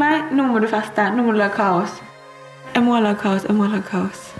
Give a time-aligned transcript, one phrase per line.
[0.00, 1.10] nei, nå må du feste.
[1.14, 2.00] Nå må du lage kaos.
[2.74, 4.32] Jeg må lage kaos, jeg må lage kaos.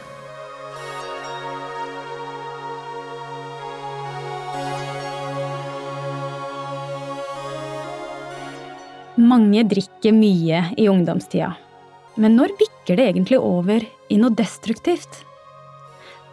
[9.14, 11.52] Mange drikker mye i ungdomstida.
[12.18, 15.22] Men når bikker det egentlig over i noe destruktivt?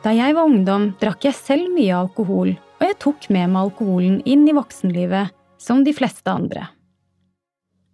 [0.02, 4.20] Da jeg var ungdom, drakk jeg selv mye alkohol, og jeg tok med meg alkoholen
[4.26, 5.30] inn i voksenlivet,
[5.62, 6.66] som de fleste andre.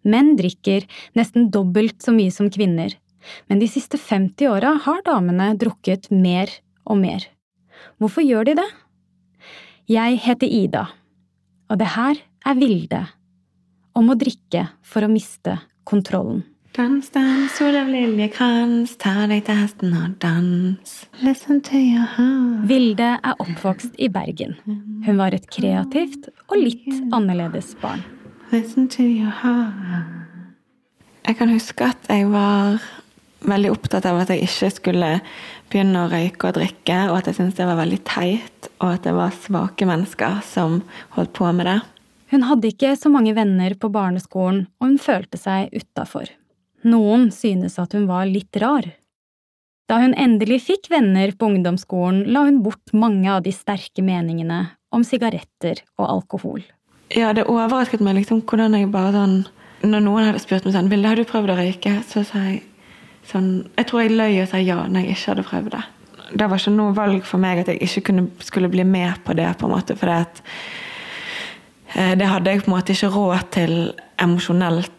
[0.08, 2.96] Menn drikker nesten dobbelt så mye som kvinner,
[3.52, 6.52] men de siste 50 åra har damene drukket mer
[6.88, 7.28] og mer.
[8.00, 8.68] Hvorfor gjør de det?
[9.92, 10.88] Jeg heter Ida,
[11.72, 13.06] og det her er Vilde
[13.98, 15.58] om å drikke for å miste
[15.88, 16.46] kontrollen.
[16.78, 20.92] Dans, dans, sol av liljekrans, ta deg til hesten og dans.
[21.26, 22.68] Listen to your heart.
[22.70, 24.54] Vilde er oppvokst i Bergen.
[25.08, 28.06] Hun var et kreativt og litt annerledes barn.
[28.52, 30.08] Listen to your heart.
[31.28, 32.78] Jeg kan huske at jeg var
[33.44, 35.10] veldig opptatt av at jeg ikke skulle
[35.68, 39.04] begynne å røyke og drikke, og at jeg syntes det var veldig teit, og at
[39.04, 40.80] det var svake mennesker som
[41.18, 41.82] holdt på med det.
[42.32, 46.32] Hun hadde ikke så mange venner på barneskolen, og hun følte seg utafor.
[46.88, 48.88] Noen synes at hun var litt rar.
[49.92, 54.64] Da hun endelig fikk venner på ungdomsskolen, la hun bort mange av de sterke meningene
[54.96, 56.64] om sigaretter og alkohol.
[57.16, 59.38] Ja, det overrasket meg liksom hvordan jeg bare sånn
[59.88, 62.64] Når noen hadde spurt meg sånn 'Vilde, har du prøvd å røyke?' Så sa jeg
[63.30, 65.84] sånn Jeg tror jeg løy og sa ja når jeg ikke hadde prøvd det.
[66.36, 69.34] Det var ikke noe valg for meg at jeg ikke kunne, skulle bli med på
[69.34, 70.28] det, på en måte, for det,
[72.20, 74.92] det hadde jeg på en måte ikke råd til emosjonelt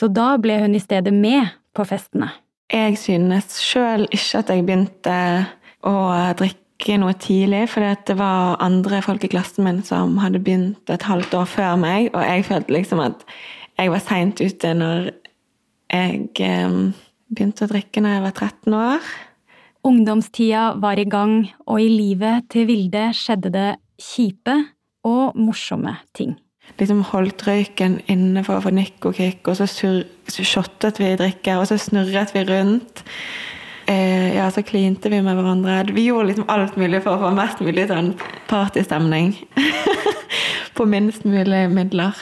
[0.00, 2.30] så da ble hun i stedet med på festene.
[2.72, 5.16] Jeg synes sjøl ikke at jeg begynte
[5.84, 5.94] å
[6.38, 6.56] drikke
[7.00, 11.34] noe tidlig, for det var andre folk i klassen min som hadde begynt et halvt
[11.38, 13.24] år før meg, og jeg følte liksom at
[13.80, 15.10] jeg var seint ute når
[15.90, 16.92] jeg um,
[17.32, 19.08] begynte å drikke når jeg var 13 år.
[19.90, 23.70] Ungdomstida var i gang, og i livet til Vilde skjedde det
[24.00, 24.58] kjipe
[25.08, 26.36] og morsomme ting
[26.78, 31.14] liksom holdt røyken inne for å få nikk og kick, og så, så shottet vi
[31.18, 33.04] drikke, og så snurret vi rundt.
[33.90, 35.84] Eh, ja, så klinte vi med hverandre.
[35.92, 38.12] Vi gjorde liksom alt mulig for å få mest mulig sånn
[38.46, 39.32] partystemning.
[40.78, 42.14] På minst mulig midler.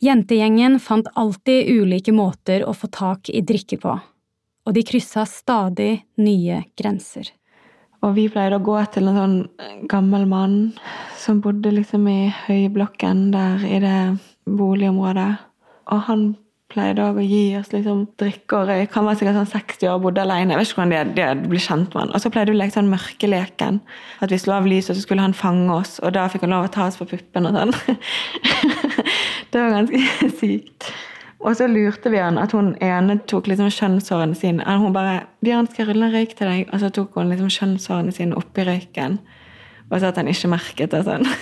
[0.00, 3.92] Jentegjengen fant alltid ulike måter å få tak i drikke på,
[4.64, 7.28] og de kryssa stadig nye grenser.
[8.02, 9.36] Og vi pleide å gå til en sånn
[9.92, 10.56] gammel mann
[11.20, 14.00] som bodde liksom i høyblokken der i det
[14.48, 15.30] boligområdet.
[15.92, 16.24] Og han
[16.72, 18.96] pleide å gi oss liksom drikke og røyk.
[18.96, 20.54] Han var sikkert sånn 60 år og bodde alene.
[20.54, 22.14] Jeg vet ikke hvordan de, de blir kjent med han.
[22.16, 23.80] Og så pleide vi å leke sånn mørkeleken.
[24.24, 25.98] At vi slo av lyset, så skulle han fange oss.
[26.02, 27.74] Og da fikk han lov å ta oss på puppen og sånn.
[29.52, 30.04] det var ganske
[30.40, 30.92] sykt.
[31.42, 34.76] Og så lurte vi han at hun ene tok liksom kjønnshårene sine.
[34.78, 37.50] Hun bare 'Bjørn, skal jeg rulle en røyk til deg?' Og så tok hun liksom
[37.50, 39.18] kjønnshårene sine oppi røyken.
[39.90, 41.26] Og så at han ikke merket det sånn.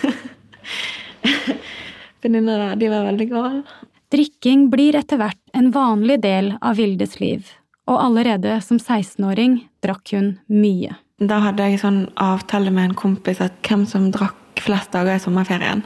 [2.22, 3.62] Venninner der, de var veldig gale.
[4.10, 7.46] Drikking blir etter hvert en vanlig del av Vildes liv,
[7.86, 10.96] og allerede som 16-åring drakk hun mye.
[11.22, 15.22] Da hadde jeg sånn avtale med en kompis at hvem som drakk flest dager i
[15.22, 15.84] sommerferien.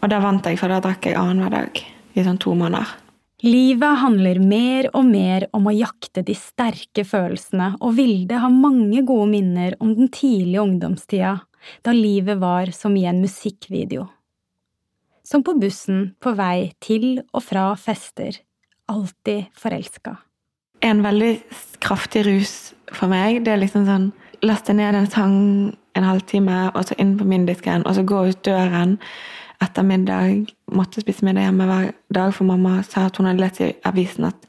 [0.00, 1.84] Og da vant jeg, for da drakk jeg annenhver dag
[2.16, 2.88] i sånn to måneder.
[3.44, 9.04] Livet handler mer og mer om å jakte de sterke følelsene, og Vilde har mange
[9.06, 11.36] gode minner om den tidlige ungdomstida,
[11.84, 14.08] da livet var som i en musikkvideo.
[15.28, 18.38] Som på bussen på vei til og fra fester,
[18.88, 20.14] alltid forelska.
[20.80, 21.34] En veldig
[21.84, 22.54] kraftig rus
[22.96, 24.06] for meg, det er liksom sånn
[24.46, 25.36] laste ned en sang
[25.98, 28.96] en halvtime, og så inn på mindisken, og så gå ut døren
[29.64, 30.52] etter middag.
[30.72, 34.30] Måtte spise middag hjemme hver dag, for mamma sa at hun hadde lest i avisen
[34.30, 34.48] at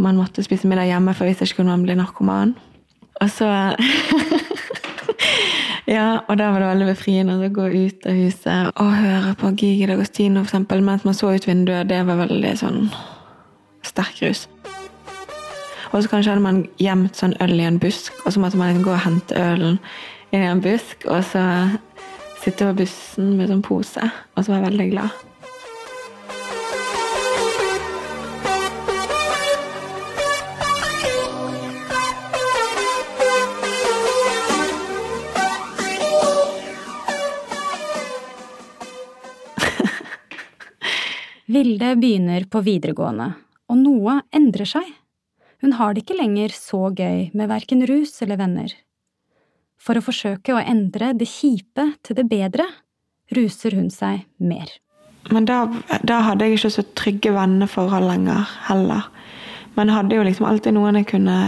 [0.00, 2.54] man måtte spise middag hjemme, for hvis ikke kunne man bli narkoman.
[3.20, 3.50] Og så
[5.86, 9.52] Ja, og da var det veldig befriende å gå ut av huset og høre på
[9.54, 11.86] Gigi D'Agostino eksempel, mens man så ut vinduet.
[11.86, 12.80] Det var veldig sånn
[13.86, 14.48] sterk rus.
[15.92, 18.72] Og så kanskje hadde man gjemt sånn øl i en busk, og så måtte man
[18.72, 19.78] liksom gå og hente ølen
[20.34, 21.44] i en busk, og så
[22.42, 25.22] sitte på bussen med sånn pose, og så var jeg veldig glad.
[41.46, 43.28] Vilde begynner på videregående,
[43.70, 44.86] og noe endrer seg.
[45.62, 48.72] Hun har det ikke lenger så gøy med verken rus eller venner.
[49.78, 52.66] For å forsøke å endre det kjipe til det bedre
[53.36, 54.72] ruser hun seg mer.
[55.30, 55.60] Men da,
[56.06, 59.06] da hadde jeg ikke så trygge venneforhold lenger heller.
[59.78, 61.38] Men jeg hadde jo liksom alltid noen jeg kunne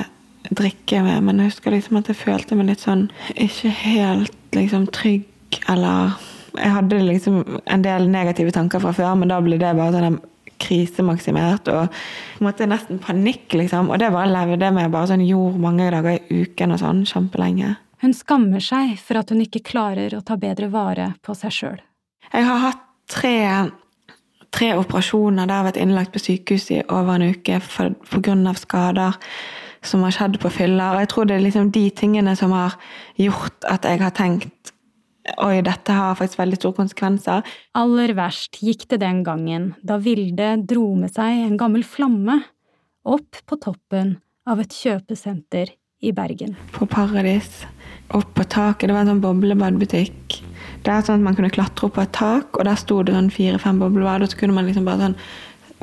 [0.48, 4.86] drikke med, men jeg husker liksom at jeg følte meg litt sånn ikke helt liksom
[4.94, 5.26] trygg,
[5.66, 6.14] eller
[6.54, 10.20] Jeg hadde liksom en del negative tanker fra før, men da ble det bare sånn
[10.58, 13.92] krisemaksimert og på en måte nesten panikk, liksom.
[13.92, 17.76] Og det bare levde med bare sånn jord mange dager i uken og sånn, kjempelenge.
[18.02, 21.78] Hun skammer seg for at hun ikke klarer å ta bedre vare på seg sjøl.
[22.30, 23.36] Jeg har hatt tre,
[24.54, 28.54] tre operasjoner der jeg har vært innlagt på sykehus i over en uke pga.
[28.54, 29.18] skader
[29.82, 30.94] som har skjedd på fyller.
[30.94, 32.76] Og jeg tror det er liksom de tingene som har
[33.18, 34.72] gjort at jeg har tenkt
[35.44, 37.48] Oi, dette har faktisk veldig store konsekvenser.
[37.76, 42.40] Aller verst gikk det den gangen da Vilde dro med seg en gammel flamme
[43.08, 44.16] opp på toppen
[44.48, 46.54] av et kjøpesenter i Bergen.
[46.72, 47.66] På Paradis.
[48.14, 48.88] Opp på taket.
[48.88, 50.38] Det var en sånn boblebadbutikk.
[50.86, 53.16] Det er sånn at Man kunne klatre opp på et tak, og der sto det
[53.16, 54.24] sånn fire-fem boblebad.
[54.24, 55.18] Og så kunne man liksom bare sånn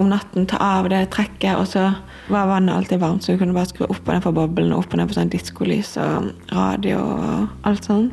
[0.01, 1.85] om natten ta av det trekket, og så
[2.27, 4.91] var vannet alltid varmt, så du kunne bare skru opp og ned på boblene, opp
[4.91, 8.09] og ned på sånn diskolys og radio og alt sånn.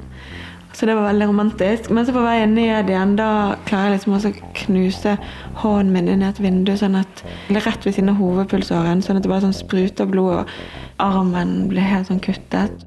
[0.73, 1.91] Så det var veldig romantisk.
[1.93, 3.29] Men så på veien ned igjen, da
[3.69, 5.17] klarer jeg liksom også å knuse
[5.63, 9.21] hånden min inn i et vindu, sånn at, eller rett ved siden av hovedpulsåren, sånn
[9.21, 12.87] at det bare sånn spruter blod, og armen blir helt sånn kuttet.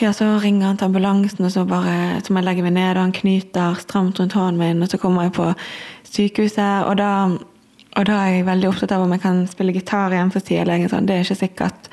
[0.00, 2.96] Ja, så ringer han til ambulansen, og så bare, så må jeg legge meg ned,
[2.96, 5.48] og han knyter stramt rundt hånden min, og så kommer jeg på
[6.08, 7.10] sykehuset, og da,
[7.92, 10.68] og da er jeg veldig opptatt av om jeg kan spille gitar igjen, for sier
[10.88, 11.90] sånn, det er ikke sikkert.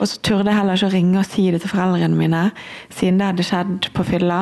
[0.00, 2.42] Og så turde jeg heller ikke å ringe og si det til foreldrene mine,
[2.90, 4.40] siden det hadde skjedd på fylla.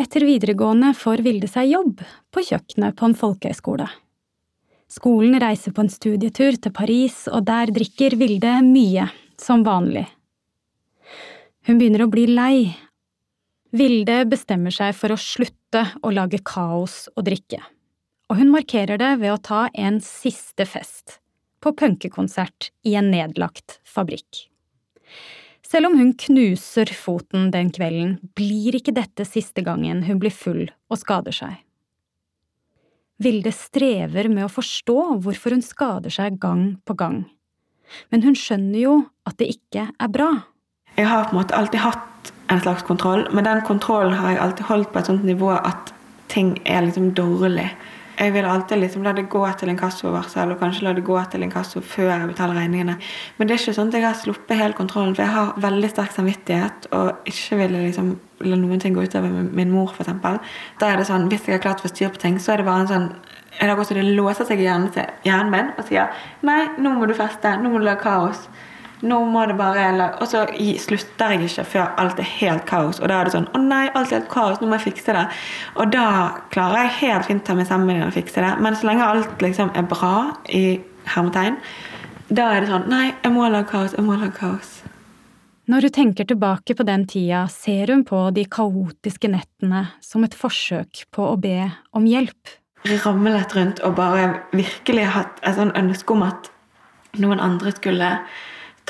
[0.00, 2.00] Etter videregående får Vilde seg jobb
[2.34, 3.86] på kjøkkenet på en folkehøyskole.
[4.90, 9.08] Skolen reiser på en studietur til Paris, og der drikker Vilde mye,
[9.40, 10.06] som vanlig.
[11.66, 12.56] Hun begynner å bli lei.
[13.74, 17.58] Vilde bestemmer seg for å slutte å lage kaos og drikke,
[18.34, 21.20] og hun markerer det ved å ta en siste fest,
[21.62, 24.48] på punkekonsert i en nedlagt fabrikk.
[25.62, 30.66] Selv om hun knuser foten den kvelden, blir ikke dette siste gangen hun blir full
[30.90, 31.62] og skader seg.
[33.22, 37.22] Vilde strever med å forstå hvorfor hun skader seg gang på gang,
[38.10, 39.00] men hun skjønner jo
[39.30, 40.32] at det ikke er bra.
[40.98, 44.42] Jeg har på en måte alltid hatt en slags kontroll, men den kontrollen har jeg
[44.42, 45.94] alltid holdt på et sånt nivå at
[46.34, 47.70] ting er liksom dårlig.
[48.18, 51.16] Jeg vil alltid liksom la det gå til en kassovarsel, og kanskje la det gå
[51.30, 52.96] til en kasso før jeg betaler regningene.
[53.36, 55.90] Men det er ikke sånn at jeg har sluppet helt kontrollen, for jeg har veldig
[55.90, 58.14] sterk samvittighet og ikke vil liksom
[58.44, 60.12] la noen ting gå utover min mor, f.eks.
[60.80, 62.62] Da er det sånn, Hvis jeg har klart å få styr på ting, så er
[62.62, 63.08] det bare en sånn
[63.54, 66.10] det låser seg i hjernen min og sier
[66.42, 68.48] nei, nå må du feste, nå må du lage kaos.
[69.02, 70.44] Nå må det bare Og så
[70.80, 73.00] slutter jeg ikke før alt er helt kaos.
[73.00, 75.16] Og da er det sånn Å nei, alt er helt kaos, nå må jeg fikse
[75.16, 75.24] det.
[75.74, 76.06] Og da
[76.54, 78.54] klarer jeg helt fint å ta meg sammen og fikse det.
[78.64, 80.14] Men så lenge alt liksom er bra,
[80.48, 80.80] i
[81.10, 81.58] hermetegn,
[82.32, 83.96] da er det sånn Nei, jeg må lage kaos.
[83.96, 84.78] Jeg må lage kaos.
[85.68, 90.36] Når hun tenker tilbake på den tida, ser hun på de kaotiske nettene som et
[90.36, 92.58] forsøk på å be om hjelp.
[92.84, 96.50] Ramlet rundt og bare virkelig hatt et sånn ønske om at
[97.16, 98.10] noen andre skulle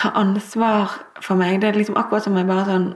[0.00, 0.92] ta ansvar
[1.22, 1.60] for meg.
[1.60, 2.88] Det er liksom akkurat som jeg bare sånn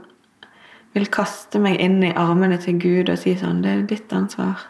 [0.96, 4.64] vil kaste meg inn i armene til Gud og si sånn Det er ditt ansvar.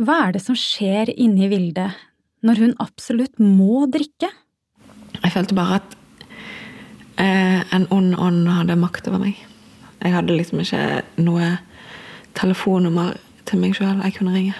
[0.00, 1.90] Hva er det som skjer inni Vilde
[2.46, 4.30] når hun absolutt må drikke?
[5.20, 5.96] Jeg følte bare at
[7.20, 9.36] eh, en ond ånd hadde makt over meg.
[10.00, 11.58] Jeg hadde liksom ikke noe
[12.38, 13.18] telefonnummer
[13.48, 14.56] til meg sjøl jeg kunne ringe.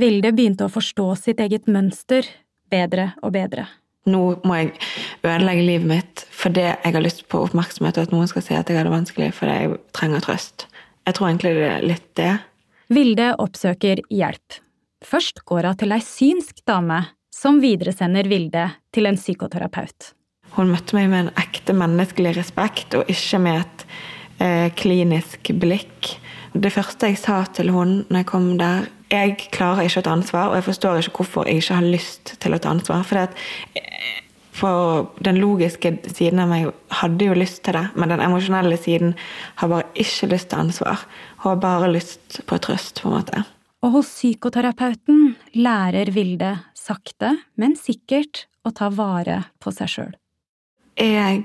[0.00, 2.26] Vilde begynte å forstå sitt eget mønster
[2.74, 3.66] bedre og bedre.
[4.10, 4.74] Nå må jeg
[5.24, 8.68] ødelegge livet mitt fordi jeg har lyst på oppmerksomhet, og at noen skal si at
[8.68, 10.66] jeg har det vanskelig fordi jeg trenger trøst.
[11.04, 12.32] Jeg tror egentlig det er litt det.
[12.92, 14.58] Vilde oppsøker hjelp.
[15.04, 17.00] Først går hun til ei synsk dame,
[17.32, 20.12] som videresender Vilde til en psykoterapeut.
[20.54, 23.86] Hun møtte meg med en ekte menneskelig respekt, og ikke med et
[24.38, 26.14] eh, klinisk blikk.
[26.54, 30.12] Det første jeg sa til henne når jeg kom der, jeg klarer ikke å ta
[30.14, 33.02] ansvar, og jeg forstår ikke hvorfor jeg ikke har lyst til å ta ansvar.
[33.08, 33.82] For, det,
[34.54, 39.14] for den logiske siden av meg hadde jo lyst til det, men den emosjonelle siden
[39.60, 41.04] har bare ikke lyst til ansvar.
[41.42, 43.44] Hun har bare lyst på trøst, på en måte.
[43.84, 50.16] Og hos psykoterapeuten lærer Vilde sakte, men sikkert å ta vare på seg sjøl.
[50.96, 51.44] Jeg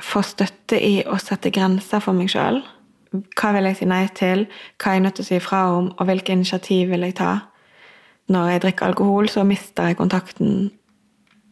[0.00, 2.62] får støtte i å sette grenser for meg sjøl
[3.10, 4.44] hva vil jeg si nei til?
[4.78, 5.90] Hva er jeg nødt til å si fra om?
[5.96, 7.32] Og hvilke initiativ vil jeg ta?
[8.30, 10.70] Når jeg drikker alkohol, så mister jeg kontakten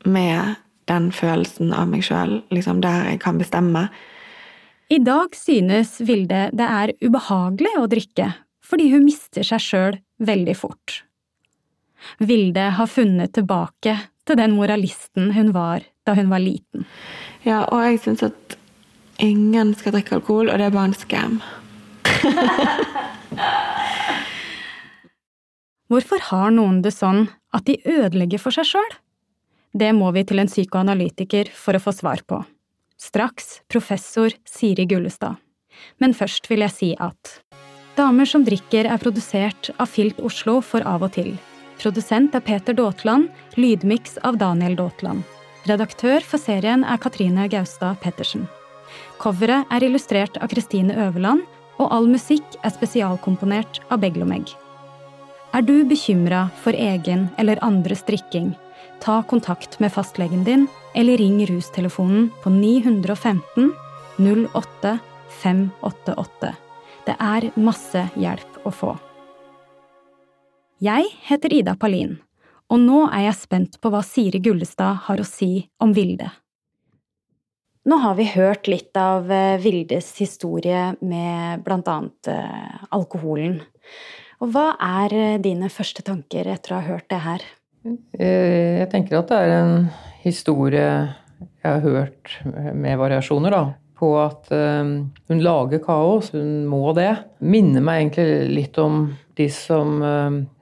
[0.06, 3.88] med den følelsen av meg sjøl, liksom der jeg kan bestemme.
[4.88, 8.30] I dag synes Vilde det er ubehagelig å drikke,
[8.64, 11.02] fordi hun mister seg sjøl veldig fort.
[12.22, 13.96] Vilde har funnet tilbake
[14.28, 16.86] til den moralisten hun var da hun var liten.
[17.44, 18.57] Ja, og jeg syns at
[19.22, 21.34] ingen skal drikke alkohol, og det er bare en skam.
[25.88, 28.92] Hvorfor har noen det sånn at de ødelegger for seg sjøl?
[29.72, 32.42] Det må vi til en psykoanalytiker for å få svar på.
[32.98, 35.36] Straks professor Siri Gullestad.
[36.02, 37.38] Men først vil jeg si at
[37.98, 41.32] Damer som drikker er produsert av Filt Oslo for Av og til.
[41.78, 45.22] Produsent er Peter Daatland, lydmiks av Daniel Daatland.
[45.66, 48.46] Redaktør for serien er Katrine Gaustad Pettersen.
[49.18, 51.42] Coveret er illustrert av Kristine Øverland,
[51.78, 54.50] og all musikk er spesialkomponert av Beglomeg.
[55.54, 58.52] Er du bekymra for egen eller andres drikking?
[59.02, 63.72] Ta kontakt med fastlegen din, eller ring rustelefonen på 915
[64.18, 64.98] 08
[65.42, 66.54] 588.
[67.06, 68.96] Det er masse hjelp å få.
[70.82, 72.18] Jeg heter Ida Palin,
[72.70, 76.28] og nå er jeg spent på hva Siri Gullestad har å si om Vilde.
[77.88, 83.62] Nå har vi hørt litt av eh, Vildes historie med annet eh, alkoholen.
[84.42, 87.46] Og hva er eh, dine første tanker etter å ha hørt det her?
[88.18, 89.88] Jeg tenker at det er en
[90.20, 92.34] historie jeg har hørt
[92.76, 93.64] med variasjoner, da.
[93.98, 96.28] På at hun lager kaos.
[96.34, 97.10] Hun må det.
[97.40, 99.06] Minner meg egentlig litt om
[99.38, 99.96] de som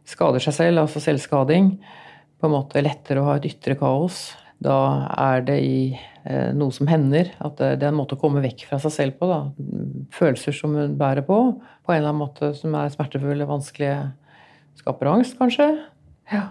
[0.09, 1.75] skader seg selv, altså selvskading.
[2.41, 4.29] På en måte lettere å ha et ytre kaos.
[4.65, 4.77] Da
[5.13, 8.43] er det i eh, noe som hender, at det, det, er en måte å komme
[8.45, 9.29] vekk fra seg selv på.
[9.29, 9.41] Da.
[10.17, 13.99] Følelser som hun bærer på, på en eller annen måte som er smertefulle, vanskelige,
[14.81, 15.69] skaper angst, kanskje.
[16.33, 16.49] Ja.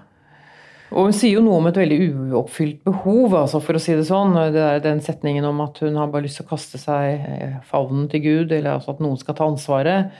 [0.94, 4.06] Og hun sier jo noe om et veldig uoppfylt behov, altså, for å si det
[4.08, 4.38] sånn.
[4.54, 8.06] Det er den setningen om at hun har bare lyst til å kaste seg favnen
[8.12, 10.14] til Gud, eller altså at noen skal ta ansvaret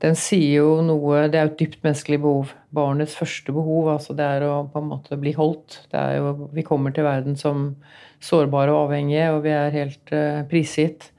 [0.00, 2.54] den sier jo noe Det er jo et dypt menneskelig behov.
[2.72, 5.82] Barnets første behov altså det er å på en måte bli holdt.
[5.92, 7.74] Det er jo, vi kommer til verden som
[8.24, 11.10] sårbare og avhengige, og vi er helt uh, prisgitt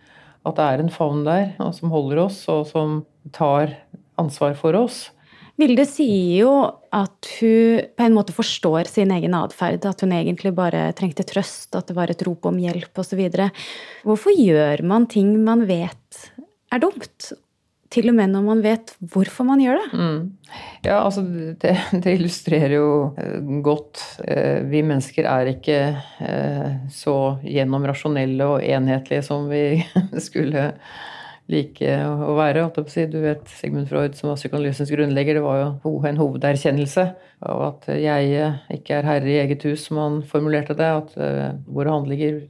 [0.42, 3.02] at det er en favn der og som holder oss, og som
[3.34, 3.76] tar
[4.22, 5.10] ansvar for oss.
[5.62, 6.54] Vilde sier jo
[6.96, 9.86] at hun på en måte forstår sin egen atferd.
[9.86, 13.22] At hun egentlig bare trengte trøst, at det var et rop om hjelp osv.
[14.08, 16.24] Hvorfor gjør man ting man vet
[16.72, 17.34] er dumt?
[17.92, 20.00] Til og med når man vet hvorfor man gjør det.
[20.00, 20.20] Mm.
[20.86, 24.04] Ja, altså det, det, illustrerer jo eh, godt.
[24.24, 25.80] Eh, vi mennesker er ikke
[26.24, 29.82] eh, så gjennom rasjonelle og enhetlige som vi
[30.28, 30.70] skulle
[31.52, 32.70] like å være.
[33.12, 37.06] Du vet Sigmund Freud, som var psykoanalysens grunnlegger, det var jo en hovederkjennelse
[37.52, 40.88] av at jeg ikke er herre i eget hus, som han formulerte det.
[40.88, 41.18] At
[41.68, 42.46] våre handlinger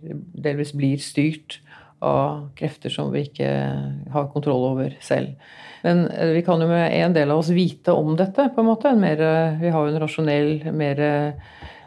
[0.46, 1.64] delvis blir styrt
[2.02, 3.50] av krefter som vi ikke
[4.14, 5.34] har kontroll over selv.
[5.86, 8.70] Men eh, vi kan jo med en del av oss vite om dette, på en
[8.70, 8.92] måte.
[8.92, 9.24] En mer,
[9.62, 11.02] vi har jo en rasjonell, mer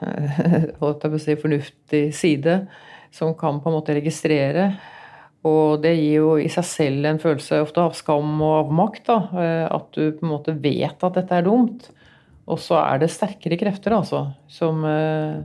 [1.23, 2.59] si, fornuftig side
[3.15, 4.73] som kan på en måte registrere.
[5.45, 9.05] Og det gir jo i seg selv en følelse ofte av skam og avmakt.
[9.11, 9.19] Da.
[9.43, 11.91] Eh, at du på en måte vet at dette er dumt.
[12.49, 15.41] Og så er det sterkere krefter, altså, som uh,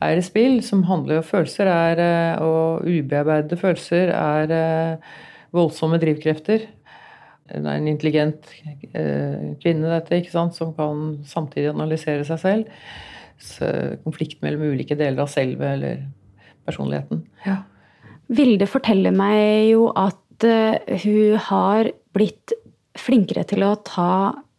[0.00, 5.16] er i spill, som handler om følelser, er, eh, og ubearbeidede følelser, er eh,
[5.56, 6.66] voldsomme drivkrefter.
[7.50, 8.46] Det er en intelligent
[8.94, 12.84] eh, kvinne, dette, ikke sant, som kan samtidig analysere seg selv.
[13.40, 13.68] Så
[14.04, 16.04] konflikt mellom ulike deler av selvet eller
[16.68, 17.24] personligheten.
[17.46, 17.62] Ja.
[18.30, 22.54] Vilde forteller meg jo at hun har blitt
[22.96, 24.12] flinkere til å ta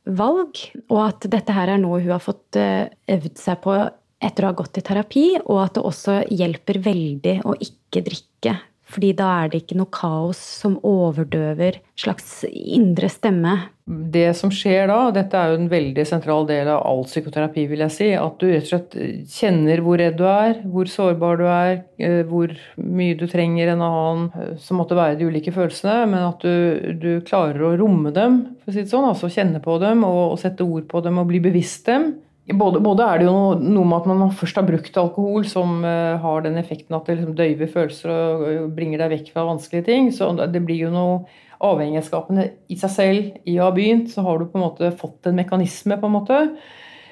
[0.06, 0.60] valg,
[0.92, 3.78] og at dette her er noe hun har fått øvd seg på
[4.22, 8.60] etter å ha gått i terapi, og at det også hjelper veldig å ikke drikke.
[8.92, 13.54] Fordi da er det ikke noe kaos som overdøver slags indre stemme.
[13.86, 17.66] Det som skjer da, og dette er jo en veldig sentral del av all psykoterapi,
[17.72, 18.98] vil jeg si, at du rett og slett
[19.32, 23.86] kjenner hvor redd du er, hvor sårbar du er, eh, hvor mye du trenger en
[23.88, 28.14] annen eh, som måtte være de ulike følelsene, men at du, du klarer å romme
[28.16, 31.04] dem, for å si det sånn, altså kjenne på dem og, og sette ord på
[31.04, 32.12] dem og bli bevisst dem.
[32.50, 35.84] Både, både, er det jo noe, noe, med at man først har brukt alkohol, som
[35.86, 38.46] uh, har den effekten at det liksom døyver følelser og,
[38.76, 40.10] bringer deg vekk fra vanskelige ting.
[40.16, 41.20] Så det blir jo noe
[41.62, 43.28] avhengighetsskapende i seg selv.
[43.46, 46.18] I å ha begynt, så har du på en måte fått en mekanisme, på en
[46.18, 46.40] måte.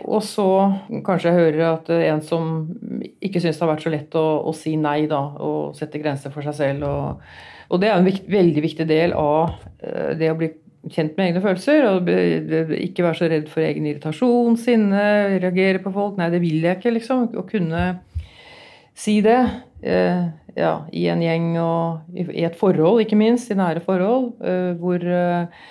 [0.07, 0.47] Og så
[1.05, 2.49] kanskje jeg hører at en som
[3.21, 6.33] ikke syns det har vært så lett å, å, si nei, da, og sette grenser
[6.33, 6.87] for seg selv.
[6.87, 7.29] Og,
[7.69, 10.49] og det er en vikt, veldig viktig del av uh, det å bli
[10.87, 11.87] kjent med egne følelser.
[11.89, 12.09] og
[12.79, 15.03] Ikke være så redd for egen irritasjon, sinne,
[15.41, 16.19] reagere på folk.
[16.19, 17.27] Nei, det vil jeg ikke, liksom.
[17.35, 17.83] Å kunne
[18.99, 19.39] si det
[19.81, 20.23] eh,
[20.59, 25.03] ja, i en gjeng og i et forhold, ikke minst, i nære forhold, eh, hvor
[25.03, 25.67] eh,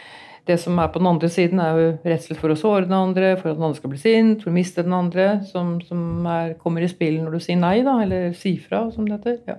[0.48, 3.34] Det som er på den andre siden, er jo redsel for å såre den andre,
[3.36, 6.54] for at den andre skal bli sint, for å miste den andre, som, som er,
[6.56, 9.42] kommer i spill når du sier nei, da, eller sier fra, som det heter.
[9.44, 9.58] Ja.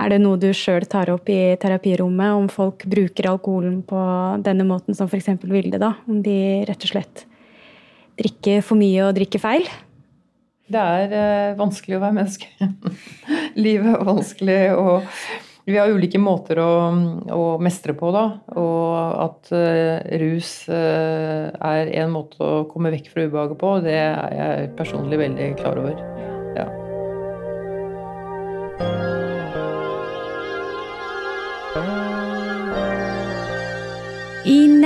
[0.00, 4.00] Er det noe du sjøl tar opp i terapirommet, om folk bruker alkoholen på
[4.44, 5.34] denne måten som f.eks.
[5.44, 5.92] Vilde, da?
[6.08, 6.38] Om de
[6.68, 7.26] rett og slett
[8.20, 9.68] drikker for mye og drikker feil?
[10.70, 12.48] Det er eh, vanskelig å være menneske.
[13.64, 15.08] Livet er vanskelig, og
[15.68, 16.70] vi har ulike måter å,
[17.34, 18.24] å mestre på, da.
[18.56, 23.98] Og at eh, rus eh, er en måte å komme vekk fra ubehaget på, det
[24.00, 26.29] er jeg personlig veldig klar over.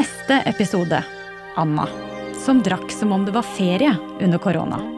[0.04, 1.04] Neste episode
[1.56, 1.88] Anna,
[2.44, 4.93] som drakk som om det var ferie under korona.